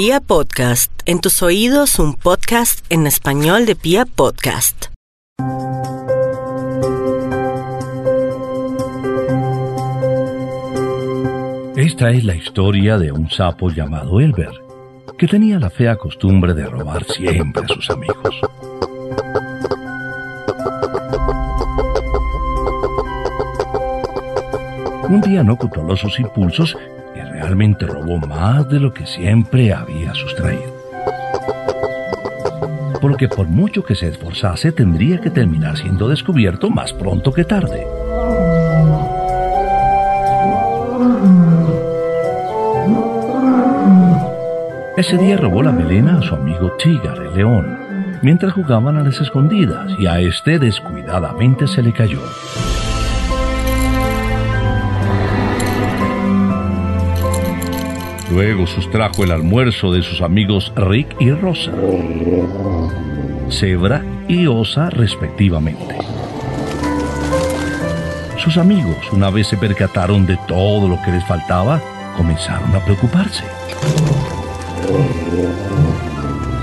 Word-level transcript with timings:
Pia 0.00 0.20
Podcast, 0.20 0.92
en 1.06 1.20
tus 1.20 1.42
oídos 1.42 1.98
un 1.98 2.14
podcast 2.14 2.86
en 2.88 3.08
español 3.08 3.66
de 3.66 3.74
Pia 3.74 4.04
Podcast. 4.06 4.92
Esta 11.76 12.10
es 12.10 12.22
la 12.22 12.36
historia 12.36 12.96
de 12.96 13.10
un 13.10 13.28
sapo 13.28 13.70
llamado 13.70 14.20
Elber, 14.20 14.52
que 15.18 15.26
tenía 15.26 15.58
la 15.58 15.68
fea 15.68 15.96
costumbre 15.96 16.54
de 16.54 16.66
robar 16.66 17.04
siempre 17.04 17.64
a 17.64 17.66
sus 17.66 17.90
amigos. 17.90 18.40
Un 25.08 25.20
día 25.22 25.42
no 25.42 25.56
controló 25.56 25.96
sus 25.96 26.20
impulsos 26.20 26.76
realmente 27.48 27.86
robó 27.86 28.18
más 28.18 28.68
de 28.68 28.78
lo 28.78 28.92
que 28.92 29.06
siempre 29.06 29.72
había 29.72 30.12
sustraído. 30.12 30.76
Porque 33.00 33.26
por 33.26 33.46
mucho 33.46 33.82
que 33.82 33.94
se 33.94 34.06
esforzase 34.08 34.70
tendría 34.70 35.18
que 35.18 35.30
terminar 35.30 35.78
siendo 35.78 36.10
descubierto 36.10 36.68
más 36.68 36.92
pronto 36.92 37.32
que 37.32 37.44
tarde. 37.44 37.86
Ese 44.98 45.16
día 45.16 45.38
robó 45.38 45.62
la 45.62 45.72
melena 45.72 46.18
a 46.18 46.22
su 46.22 46.34
amigo 46.34 46.72
Tigar, 46.72 47.16
el 47.16 47.34
león, 47.34 47.78
mientras 48.20 48.52
jugaban 48.52 48.98
a 48.98 49.02
las 49.02 49.22
escondidas 49.22 49.90
y 49.98 50.06
a 50.06 50.20
este 50.20 50.58
descuidadamente 50.58 51.66
se 51.66 51.82
le 51.82 51.94
cayó. 51.94 52.20
Luego 58.30 58.66
sustrajo 58.66 59.24
el 59.24 59.30
almuerzo 59.30 59.92
de 59.92 60.02
sus 60.02 60.20
amigos 60.20 60.72
Rick 60.76 61.16
y 61.18 61.30
Rosa, 61.32 61.72
Zebra 63.50 64.04
y 64.28 64.46
Osa 64.46 64.90
respectivamente. 64.90 65.96
Sus 68.36 68.58
amigos, 68.58 68.96
una 69.12 69.30
vez 69.30 69.46
se 69.48 69.56
percataron 69.56 70.26
de 70.26 70.38
todo 70.46 70.88
lo 70.88 71.00
que 71.02 71.10
les 71.10 71.24
faltaba, 71.24 71.80
comenzaron 72.16 72.74
a 72.76 72.84
preocuparse. 72.84 73.44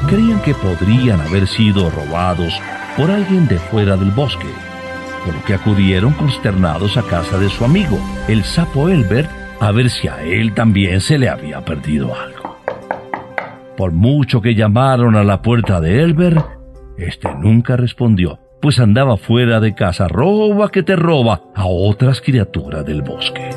Creían 0.08 0.42
que 0.42 0.54
podrían 0.54 1.20
haber 1.22 1.48
sido 1.48 1.90
robados 1.90 2.54
por 2.96 3.10
alguien 3.10 3.48
de 3.48 3.58
fuera 3.58 3.98
del 3.98 4.12
bosque, 4.12 4.48
por 5.26 5.34
lo 5.34 5.44
que 5.44 5.56
acudieron 5.56 6.14
consternados 6.14 6.96
a 6.96 7.02
casa 7.02 7.40
de 7.40 7.50
su 7.50 7.66
amigo, 7.66 8.00
el 8.28 8.44
sapo 8.44 8.90
Elbert, 8.90 9.30
a 9.60 9.72
ver 9.72 9.90
si 9.90 10.08
a 10.08 10.24
él 10.24 10.54
también 10.54 11.02
se 11.02 11.18
le 11.18 11.30
había 11.30 11.64
perdido 11.64 12.14
algo. 12.16 12.58
Por 13.78 13.92
mucho 13.92 14.42
que 14.42 14.56
llamaron 14.56 15.16
a 15.16 15.24
la 15.24 15.42
puerta 15.42 15.82
de 15.82 16.02
Elber, 16.02 16.42
este 16.98 17.34
nunca 17.36 17.76
respondió, 17.76 18.40
pues 18.62 18.80
andaba 18.80 19.18
fuera 19.18 19.60
de 19.60 19.76
casa, 19.76 20.08
roba 20.08 20.70
que 20.70 20.84
te 20.84 20.96
roba 20.96 21.42
a 21.54 21.66
otras 21.66 22.22
criaturas 22.22 22.86
del 22.86 23.02
bosque. 23.02 23.50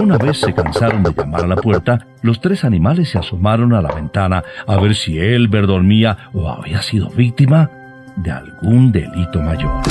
Una 0.00 0.18
vez 0.18 0.38
se 0.38 0.52
cansaron 0.52 1.02
de 1.02 1.14
llamar 1.14 1.44
a 1.44 1.46
la 1.46 1.56
puerta, 1.56 2.06
los 2.22 2.40
tres 2.40 2.62
animales 2.64 3.08
se 3.08 3.18
asomaron 3.18 3.72
a 3.72 3.80
la 3.80 3.92
ventana 3.92 4.44
a 4.66 4.76
ver 4.76 4.94
si 4.94 5.18
Elber 5.18 5.66
dormía 5.66 6.28
o 6.32 6.48
había 6.48 6.82
sido 6.82 7.08
víctima 7.08 7.70
de 8.16 8.30
algún 8.30 8.92
delito 8.92 9.40
mayor. 9.40 9.82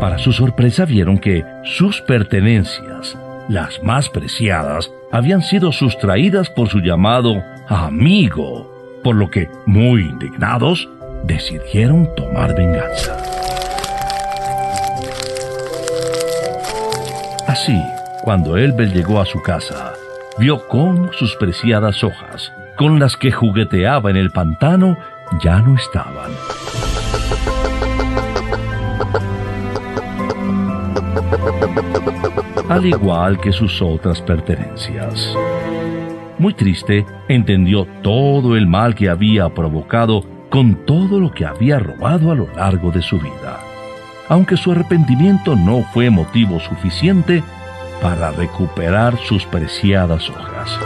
Para 0.00 0.18
su 0.18 0.32
sorpresa 0.32 0.84
vieron 0.84 1.18
que 1.18 1.44
sus 1.64 2.00
pertenencias, 2.02 3.16
las 3.48 3.82
más 3.82 4.08
preciadas, 4.08 4.90
habían 5.10 5.42
sido 5.42 5.72
sustraídas 5.72 6.50
por 6.50 6.68
su 6.68 6.80
llamado 6.80 7.42
amigo, 7.68 9.00
por 9.02 9.16
lo 9.16 9.30
que, 9.30 9.48
muy 9.66 10.02
indignados, 10.02 10.88
decidieron 11.24 12.08
tomar 12.14 12.54
venganza. 12.54 13.16
Así, 17.46 17.80
cuando 18.22 18.56
Elbel 18.56 18.92
llegó 18.92 19.20
a 19.20 19.24
su 19.24 19.40
casa, 19.42 19.92
vio 20.38 20.66
cómo 20.68 21.12
sus 21.12 21.34
preciadas 21.36 22.04
hojas, 22.04 22.52
con 22.76 22.98
las 22.98 23.16
que 23.16 23.32
jugueteaba 23.32 24.10
en 24.10 24.16
el 24.16 24.30
pantano, 24.30 24.98
ya 25.42 25.60
no 25.60 25.76
estaban. 25.76 26.32
Al 32.76 32.86
igual 32.86 33.40
que 33.40 33.52
sus 33.52 33.80
otras 33.80 34.20
pertenencias. 34.20 35.34
Muy 36.38 36.52
triste, 36.52 37.06
entendió 37.28 37.86
todo 38.02 38.56
el 38.56 38.66
mal 38.66 38.94
que 38.94 39.08
había 39.08 39.48
provocado 39.48 40.22
con 40.50 40.74
todo 40.86 41.18
lo 41.18 41.32
que 41.32 41.46
había 41.46 41.78
robado 41.78 42.30
a 42.30 42.34
lo 42.34 42.48
largo 42.54 42.90
de 42.90 43.02
su 43.02 43.18
vida, 43.18 43.60
aunque 44.28 44.56
su 44.56 44.72
arrepentimiento 44.72 45.56
no 45.56 45.82
fue 45.92 46.10
motivo 46.10 46.60
suficiente 46.60 47.42
para 48.02 48.30
recuperar 48.32 49.16
sus 49.18 49.44
preciadas 49.46 50.28
hojas, 50.28 50.78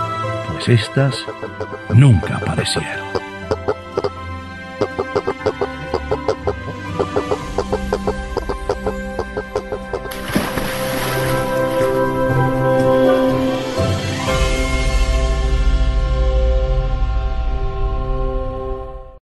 pues 0.53 0.69
éstas 0.69 1.27
nunca 1.93 2.37
aparecieron. 2.37 3.20